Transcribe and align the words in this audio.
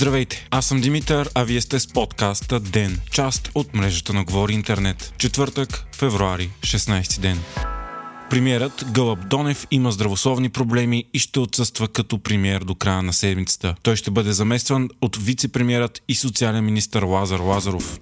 Здравейте, 0.00 0.46
аз 0.50 0.66
съм 0.66 0.80
Димитър, 0.80 1.30
а 1.34 1.44
вие 1.44 1.60
сте 1.60 1.80
с 1.80 1.86
подкаста 1.86 2.60
ДЕН, 2.60 3.00
част 3.10 3.50
от 3.54 3.74
мрежата 3.74 4.12
на 4.12 4.24
Говори 4.24 4.52
Интернет. 4.52 5.14
Четвъртък, 5.18 5.86
февруари, 5.96 6.50
16 6.60 7.20
ден. 7.20 7.38
Премьерът 8.30 8.84
Гълъб 8.92 9.28
Донев 9.28 9.66
има 9.70 9.92
здравословни 9.92 10.48
проблеми 10.48 11.04
и 11.14 11.18
ще 11.18 11.40
отсъства 11.40 11.88
като 11.88 12.18
премьер 12.18 12.60
до 12.60 12.74
края 12.74 13.02
на 13.02 13.12
седмицата. 13.12 13.74
Той 13.82 13.96
ще 13.96 14.10
бъде 14.10 14.32
заместван 14.32 14.88
от 15.02 15.16
вице-премьерът 15.16 16.02
и 16.08 16.14
социален 16.14 16.64
министр 16.64 17.06
Лазар 17.06 17.40
Лазаров. 17.40 18.00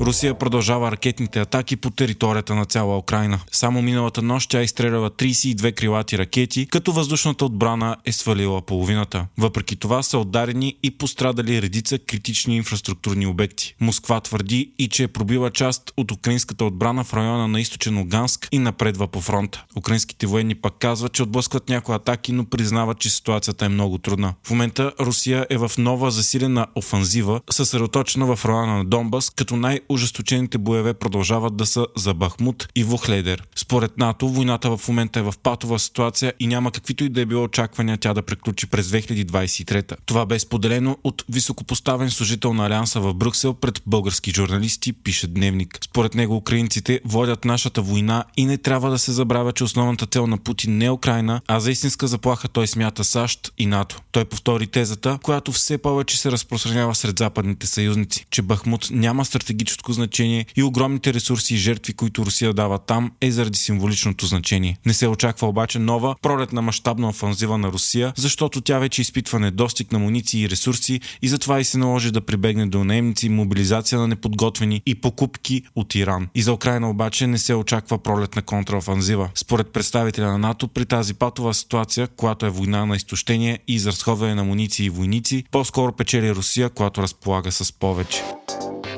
Русия 0.00 0.34
продължава 0.34 0.92
ракетните 0.92 1.40
атаки 1.40 1.76
по 1.76 1.90
територията 1.90 2.54
на 2.54 2.64
цяла 2.64 2.98
Украина. 2.98 3.40
Само 3.52 3.82
миналата 3.82 4.22
нощ 4.22 4.50
тя 4.50 4.62
изстрелява 4.62 5.10
32 5.10 5.74
крилати 5.74 6.18
ракети, 6.18 6.66
като 6.66 6.92
въздушната 6.92 7.44
отбрана 7.44 7.96
е 8.04 8.12
свалила 8.12 8.62
половината. 8.62 9.26
Въпреки 9.38 9.76
това 9.76 10.02
са 10.02 10.18
ударени 10.18 10.76
и 10.82 10.90
пострадали 10.90 11.62
редица 11.62 11.98
критични 11.98 12.56
инфраструктурни 12.56 13.26
обекти. 13.26 13.74
Москва 13.80 14.20
твърди 14.20 14.72
и 14.78 14.88
че 14.88 15.02
е 15.02 15.08
пробила 15.08 15.50
част 15.50 15.92
от 15.96 16.12
украинската 16.12 16.64
отбрана 16.64 17.04
в 17.04 17.14
района 17.14 17.48
на 17.48 17.60
източен 17.60 17.98
Луганск 17.98 18.48
и 18.52 18.58
напредва 18.58 19.08
по 19.08 19.20
фронта. 19.20 19.64
Украинските 19.76 20.26
военни 20.26 20.54
пак 20.54 20.74
казват, 20.78 21.12
че 21.12 21.22
отблъскват 21.22 21.68
някои 21.68 21.94
атаки, 21.94 22.32
но 22.32 22.44
признават, 22.44 22.98
че 22.98 23.10
ситуацията 23.10 23.64
е 23.64 23.68
много 23.68 23.98
трудна. 23.98 24.34
В 24.42 24.50
момента 24.50 24.92
Русия 25.00 25.46
е 25.50 25.58
в 25.58 25.72
нова 25.78 26.10
засилена 26.10 26.66
офанзива, 26.74 27.40
съсредоточена 27.50 28.36
в 28.36 28.44
района 28.44 28.76
на 28.76 28.84
Донбас, 28.84 29.30
като 29.30 29.56
най 29.56 29.80
ужесточените 29.94 30.58
боеве 30.58 30.94
продължават 30.94 31.56
да 31.56 31.66
са 31.66 31.86
за 31.96 32.14
Бахмут 32.14 32.68
и 32.76 32.84
Вухледер. 32.84 33.42
Според 33.56 33.98
НАТО, 33.98 34.28
войната 34.28 34.76
в 34.76 34.88
момента 34.88 35.20
е 35.20 35.22
в 35.22 35.34
патова 35.42 35.78
ситуация 35.78 36.32
и 36.40 36.46
няма 36.46 36.70
каквито 36.70 37.04
и 37.04 37.08
да 37.08 37.20
е 37.20 37.26
било 37.26 37.44
очаквания 37.44 37.98
тя 37.98 38.14
да 38.14 38.22
приключи 38.22 38.66
през 38.66 38.86
2023. 38.86 39.96
Това 40.06 40.26
бе 40.26 40.38
споделено 40.38 40.98
от 41.04 41.24
високопоставен 41.28 42.10
служител 42.10 42.54
на 42.54 42.66
Алианса 42.66 43.00
в 43.00 43.14
Брюксел 43.14 43.54
пред 43.54 43.82
български 43.86 44.30
журналисти, 44.30 44.92
пише 44.92 45.26
Дневник. 45.26 45.78
Според 45.84 46.14
него 46.14 46.36
украинците 46.36 47.00
водят 47.04 47.44
нашата 47.44 47.82
война 47.82 48.24
и 48.36 48.46
не 48.46 48.58
трябва 48.58 48.90
да 48.90 48.98
се 48.98 49.12
забравя, 49.12 49.52
че 49.52 49.64
основната 49.64 50.06
цел 50.06 50.26
на 50.26 50.38
Путин 50.38 50.78
не 50.78 50.84
е 50.84 50.90
Украина, 50.90 51.40
а 51.46 51.60
за 51.60 51.70
истинска 51.70 52.06
заплаха 52.06 52.48
той 52.48 52.66
смята 52.66 53.04
САЩ 53.04 53.52
и 53.58 53.66
НАТО. 53.66 54.00
Той 54.12 54.24
повтори 54.24 54.66
тезата, 54.66 55.18
която 55.22 55.52
все 55.52 55.78
повече 55.78 56.18
се 56.18 56.32
разпространява 56.32 56.94
сред 56.94 57.18
западните 57.18 57.66
съюзници, 57.66 58.26
че 58.30 58.42
Бахмут 58.42 58.88
няма 58.90 59.24
стратегическо 59.24 59.73
стратегическо 59.74 59.92
значение 59.92 60.46
и 60.56 60.62
огромните 60.62 61.14
ресурси 61.14 61.54
и 61.54 61.56
жертви, 61.56 61.92
които 61.92 62.26
Русия 62.26 62.52
дава 62.52 62.78
там, 62.78 63.12
е 63.20 63.30
заради 63.30 63.58
символичното 63.58 64.26
значение. 64.26 64.78
Не 64.86 64.94
се 64.94 65.08
очаква 65.08 65.48
обаче 65.48 65.78
нова 65.78 66.14
пролетна 66.22 66.62
мащабна 66.62 67.08
офанзива 67.08 67.58
на 67.58 67.68
Русия, 67.72 68.12
защото 68.16 68.60
тя 68.60 68.78
вече 68.78 69.02
изпитва 69.02 69.40
недостиг 69.40 69.92
на 69.92 69.98
муниции 69.98 70.42
и 70.42 70.50
ресурси 70.50 71.00
и 71.22 71.28
затова 71.28 71.60
и 71.60 71.64
се 71.64 71.78
наложи 71.78 72.10
да 72.10 72.20
прибегне 72.20 72.66
до 72.66 72.84
наемници, 72.84 73.28
мобилизация 73.28 73.98
на 73.98 74.08
неподготвени 74.08 74.82
и 74.86 74.94
покупки 74.94 75.62
от 75.74 75.94
Иран. 75.94 76.28
И 76.34 76.42
за 76.42 76.52
Украина 76.52 76.90
обаче 76.90 77.26
не 77.26 77.38
се 77.38 77.54
очаква 77.54 77.98
пролетна 77.98 78.42
контраофанзива. 78.42 79.30
Според 79.34 79.72
представителя 79.72 80.26
на 80.26 80.38
НАТО, 80.38 80.68
при 80.68 80.86
тази 80.86 81.14
патова 81.14 81.54
ситуация, 81.54 82.06
която 82.06 82.46
е 82.46 82.50
война 82.50 82.86
на 82.86 82.96
изтощение 82.96 83.58
и 83.68 83.74
изразходване 83.74 84.34
на 84.34 84.44
муниции 84.44 84.86
и 84.86 84.90
войници, 84.90 85.44
по-скоро 85.50 85.92
печели 85.92 86.34
Русия, 86.34 86.70
която 86.70 87.02
разполага 87.02 87.52
с 87.52 87.72
повече. 87.72 88.22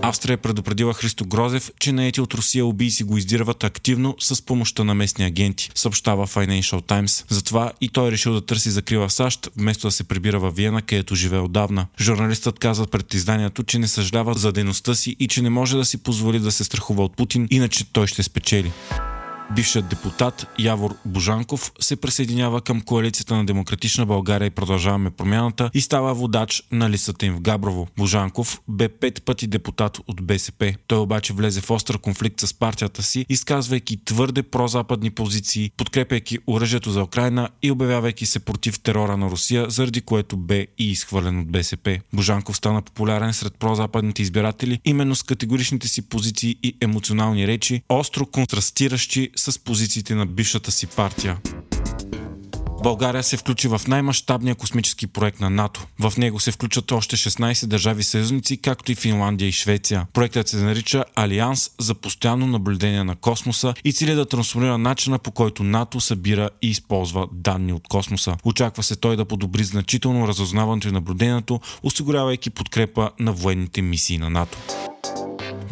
Австрия 0.09 0.37
предупредила 0.37 0.95
Христо 0.95 1.25
Грозев, 1.25 1.71
че 1.81 1.93
наети 1.93 2.21
от 2.21 2.35
Русия 2.35 2.67
убийци 2.67 3.05
го 3.05 3.19
издирват 3.19 3.65
активно 3.65 4.17
с 4.21 4.43
помощта 4.43 4.85
на 4.85 4.95
местни 4.95 5.25
агенти, 5.25 5.71
съобщава 5.75 6.27
Financial 6.27 6.83
Times. 6.83 7.25
Затова 7.29 7.73
и 7.81 7.89
той 7.89 8.09
е 8.09 8.13
решил 8.13 8.33
да 8.33 8.47
търси 8.47 8.71
закрива 8.71 9.09
в 9.09 9.13
САЩ, 9.13 9.49
вместо 9.57 9.87
да 9.87 9.91
се 9.91 10.05
прибира 10.05 10.41
в 10.41 10.51
Виена, 10.51 10.83
където 10.83 11.15
живее 11.15 11.41
отдавна. 11.41 11.87
Журналистът 12.01 12.59
казва 12.59 12.87
пред 12.87 13.15
изданието, 13.15 13.63
че 13.63 13.79
не 13.79 13.89
съжалява 13.89 14.35
за 14.35 14.53
дейността 14.53 14.95
си 14.95 15.17
и 15.21 15.29
че 15.29 15.43
не 15.43 15.51
може 15.51 15.77
да 15.77 15.85
си 15.85 15.97
позволи 16.03 16.39
да 16.39 16.53
се 16.53 16.65
страхува 16.65 17.05
от 17.05 17.17
Путин, 17.17 17.49
иначе 17.51 17.85
той 17.93 18.07
ще 18.07 18.23
спечели. 18.23 18.73
Бившият 19.55 19.89
депутат 19.89 20.47
Явор 20.59 20.97
Божанков 21.05 21.73
се 21.81 21.97
присъединява 21.97 22.61
към 22.61 22.81
коалицията 22.81 23.37
на 23.37 23.47
Демократична 23.47 24.07
България 24.07 24.47
и 24.47 24.51
продължаваме 24.51 25.11
промяната 25.11 25.71
и 25.75 25.81
става 25.81 26.15
водач 26.15 26.63
на 26.73 26.91
листата 26.91 27.27
им 27.27 27.35
в 27.35 27.41
Габрово. 27.41 27.89
Божанков 27.99 28.61
бе 28.69 28.89
пет 28.89 29.23
пъти 29.23 29.47
депутат 29.47 29.99
от 30.07 30.23
БСП. 30.23 30.75
Той 30.87 30.99
обаче 30.99 31.33
влезе 31.33 31.61
в 31.61 31.71
остър 31.71 31.99
конфликт 31.99 32.41
с 32.41 32.55
партията 32.55 33.03
си, 33.03 33.27
изказвайки 33.29 34.05
твърде 34.05 34.43
прозападни 34.43 35.11
позиции, 35.11 35.71
подкрепяйки 35.77 36.39
оръжието 36.47 36.91
за 36.91 37.03
Украина 37.03 37.49
и 37.63 37.71
обявявайки 37.71 38.27
се 38.27 38.39
против 38.39 38.81
терора 38.81 39.17
на 39.17 39.31
Русия, 39.31 39.71
заради 39.71 40.01
което 40.01 40.37
бе 40.37 40.67
и 40.79 40.91
изхвърлен 40.91 41.41
от 41.41 41.53
БСП. 41.53 41.99
Божанков 42.13 42.57
стана 42.57 42.83
популярен 42.83 43.35
сред 43.35 43.55
прозападните 43.55 44.23
избиратели 44.23 44.81
именно 44.85 45.15
с 45.15 45.23
категоричните 45.23 45.89
си 45.89 46.03
позиции 46.03 46.57
и 46.63 46.77
емоционални 46.81 47.47
речи, 47.47 47.83
остро 47.89 48.27
контрастиращи 48.27 49.31
с 49.37 49.59
позициите 49.59 50.15
на 50.15 50.27
бившата 50.27 50.73
си 50.73 50.87
партия. 50.87 51.39
България 52.83 53.23
се 53.23 53.37
включи 53.37 53.69
в 53.69 53.81
най-мащабния 53.89 54.55
космически 54.55 55.07
проект 55.07 55.41
на 55.41 55.51
НАТО. 55.51 55.87
В 56.01 56.13
него 56.19 56.41
се 56.41 56.53
включат 56.53 56.93
още 56.93 57.17
16 57.17 57.67
държави 57.67 58.03
съюзници, 58.03 58.57
както 58.57 58.93
и 58.93 58.95
Финландия 58.95 59.49
и 59.49 59.53
Швеция. 59.53 60.07
Проектът 60.13 60.49
се 60.49 60.57
нарича 60.57 61.05
Алианс 61.15 61.71
за 61.81 61.95
постоянно 61.95 62.47
наблюдение 62.47 63.05
на 63.05 63.17
космоса 63.17 63.75
и 63.85 63.93
цели 63.93 64.15
да 64.15 64.27
трансформира 64.27 64.79
начина 64.79 65.19
по 65.19 65.31
който 65.31 65.63
НАТО 65.63 66.01
събира 66.01 66.51
и 66.63 66.69
използва 66.69 67.27
данни 67.33 67.73
от 67.73 67.89
космоса. 67.89 68.37
Очаква 68.45 68.83
се 68.83 68.97
той 68.97 69.17
да 69.17 69.25
подобри 69.25 69.65
значително 69.65 70.29
разузнаването 70.29 70.89
и 70.89 70.93
наблюдението, 70.93 71.61
осигурявайки 71.83 72.51
подкрепа 72.51 73.11
на 73.21 73.33
военните 73.33 73.83
мисии 73.83 74.19
на 74.19 74.31
НАТО. 74.31 74.59